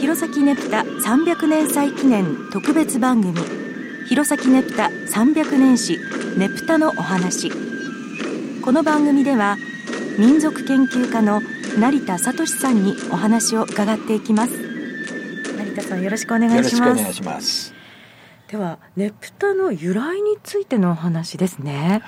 [0.00, 3.38] 弘前ネプタ300年祭記念特別番組。
[4.08, 5.98] 弘前ネプタ300年史
[6.38, 7.52] ネプタのお話。
[8.62, 9.58] この番組では
[10.18, 11.42] 民族研究家の
[11.78, 14.52] 成田聡さんにお話を伺っていきます。
[15.58, 16.76] 成田さんよろしくお願いします。
[16.76, 17.74] よろしくお願いします。
[18.48, 22.02] ではネプタの由来についてのお話ですね。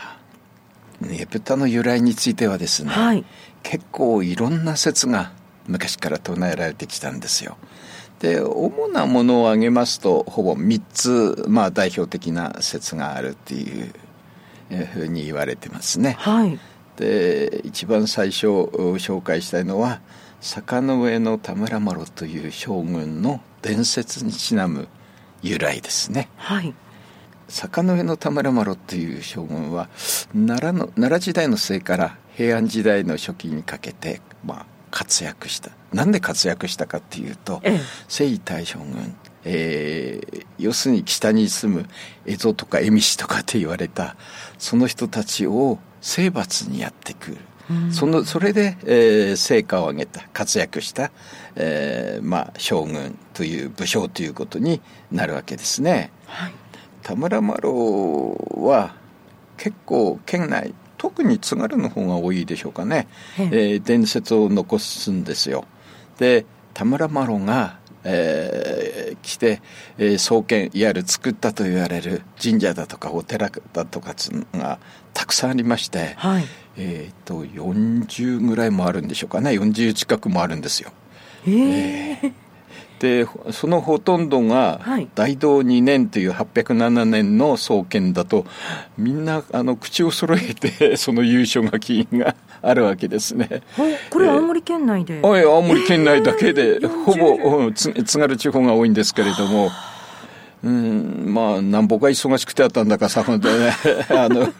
[1.03, 3.25] ネプタの由来についてはですね、はい、
[3.63, 5.33] 結構いろんな説が
[5.73, 7.57] 昔から唱えられてきたんですよ。
[8.21, 13.93] で主なものを挙げますとほぼ3つ、まあ、代表的な説があるっていう
[14.93, 16.15] ふうに言われてますね。
[16.19, 16.59] はい、
[16.97, 20.01] で一番最初紹介したいのは
[20.41, 24.87] 坂上の田村麻呂という将軍の伝説にちなむ
[25.43, 26.29] 由来ですね。
[26.37, 26.75] はい、
[27.49, 29.89] 坂上の田村麻呂という将軍は
[30.33, 35.71] 奈良の奈良時代の末から平安時代の初期にかけて、まあ、活躍した。
[35.93, 41.89] なんで活躍したかっていうと、ええ、征夷大将軍、えー、要するに北に住む
[42.27, 44.17] 蝦夷とか蝦夷とかって言われた
[44.59, 47.37] その人たちを征伐にやってくる、
[47.71, 51.11] うん、そのそれで、えー、成果を上げた活躍した、
[51.57, 56.13] えーまあ、将軍という武将ということになるわけですね。
[56.27, 56.53] はい、
[57.03, 58.95] 田村麻呂は
[59.57, 65.65] 結構県内特に津軽の方が多いでしょうかね、えー、伝説を残すんですよ。
[66.17, 69.61] で田村麻呂が、えー、来て、
[69.99, 74.15] えー、創建いわゆる作ったと言われる神社だとかお寺だとか
[74.55, 74.79] が
[75.13, 76.45] たくさんありまして、はい、
[76.77, 79.51] えっ、と40ぐらいもあるんでしょうかね。
[79.51, 80.93] 40近くもあるんですよ。
[81.49, 82.42] えー、えー
[83.03, 84.81] でそのほとんどが
[85.17, 88.47] 大道2年という807年の創建だと
[88.97, 93.63] みんなあの口を揃えて その優勝が金があるわけですね。
[94.09, 99.71] これ青森県内で、えー、青森県内だけで、えー、ほぼ津軽地方が多いんですけれども。
[100.63, 103.73] うん、まあ、なんぼか忙しくてあったんだかさ、ほんとね。
[104.11, 104.53] あの、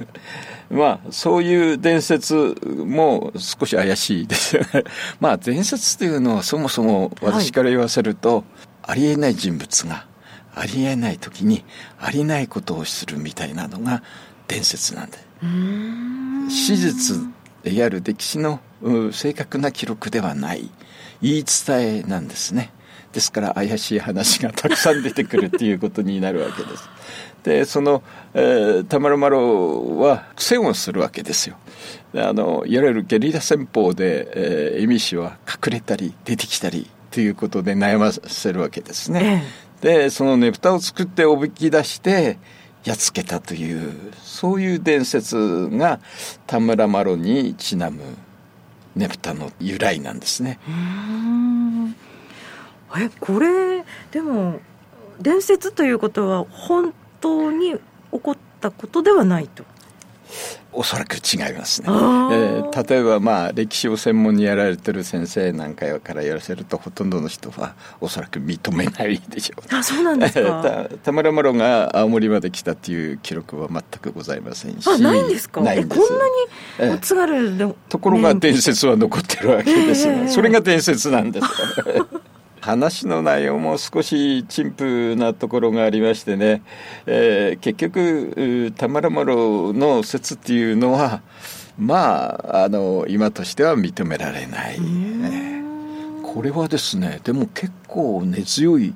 [0.73, 2.35] まあ、そういう伝説
[2.67, 4.85] も少し怪しいですよね。
[5.21, 8.45] まあ、伝説というのはそもそも私から言わせると、はい、
[8.83, 10.07] ありえない人物が、
[10.55, 11.65] ありえない時に
[12.01, 14.03] ありないことをするみたいなのが
[14.49, 15.19] 伝説なんで。
[16.49, 17.17] 史実、
[17.65, 18.61] いわゆる歴史の
[19.13, 20.71] 正確な記録ではない、
[21.21, 22.73] 言い伝えなんですね。
[23.13, 26.89] ですから怪しい話がたくさん出てくるっていうことになるわけです。
[27.45, 28.03] でその、
[28.35, 31.57] えー、田村麻呂は苦戦をするわけですよ。
[32.15, 34.29] あのいわゆるゲリラ戦法で、
[34.75, 39.45] えー、恵美氏は隠れたり出てきたりということで悩ませるわけですね。
[39.81, 42.39] でそのねぷたを作っておびき出して
[42.85, 46.01] やっつけたというそういう伝説が
[46.47, 48.03] 田村麻呂にちなむ
[48.95, 50.59] ねぷたの由来なんですね。
[52.99, 54.61] えこれでも
[55.21, 57.81] 伝説ということは本当に起
[58.21, 59.65] こったことではないと。
[60.75, 69.77] おそらく違いますね、えー、例えばまあ歴史を専門にやられてる先生なんかからやらせるとほとんどの人はおそらく認めないでしょう。
[69.77, 70.89] あそうなんですか。
[71.03, 74.89] 田村麻呂が青森まで来たっていう記録は全くございませんし。
[74.89, 75.61] あないんですか。
[75.61, 81.47] えこんなに津軽で、ところが伝説は残ってるわけですねそれが伝説なんです
[82.63, 86.63] 話の内容も少し陳腐なところがありましてね、
[87.07, 91.23] えー、結局田村麻呂の説っていうのは
[91.77, 95.65] まああの今としては認められない、ね、
[96.23, 98.95] これはですねでも結構根強い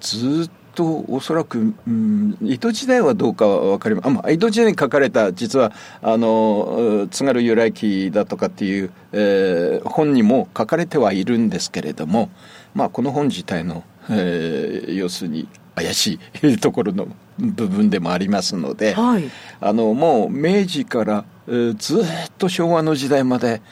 [0.00, 5.72] ずっとおそらく、うん、江戸時代はどうかは分かりません、まあ、江戸時代に書かれた実は
[6.02, 12.30] あの津軽由来記だとかっていう、えー、本にも書かれてはいるんですけれども
[12.74, 17.08] まあ、この本自体の、えー、要するに怪しいところの
[17.38, 19.24] 部分でもありますので、はい、
[19.60, 22.04] あのもう明治から、えー、ずっ
[22.38, 23.62] と昭和の時代まで、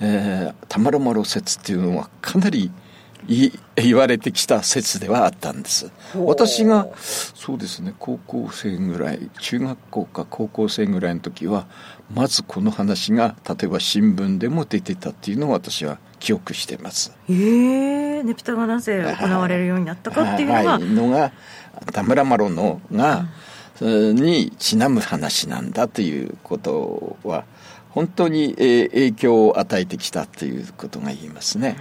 [0.00, 2.70] えー、田丸麻呂説っていうのはかなり
[3.28, 5.90] 言われてきた説ではあったんです。
[6.14, 11.66] 私がそうですね高校生ぐらい中学校か高校生ぐらいの時は
[12.14, 17.16] まずこの話が例えば新聞でも出てたっていうのを私は記憶してます。
[17.28, 21.32] ええー、ネプタがなぜ行われるようになったかっていうのが、はい、のが
[21.92, 23.26] 田村麻呂のが、
[23.80, 27.44] うん、にちなむ話なんだということは
[27.90, 31.76] 本当に影響を与えてきたということが言いますね。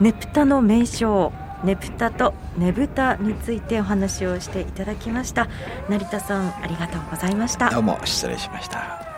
[0.00, 1.32] ねぷたの名称
[1.64, 5.48] ねぷたとねぶたについてお話をしていただきました。
[5.88, 7.70] 成田さんありがとうございました。
[7.70, 9.15] どうも失礼しました。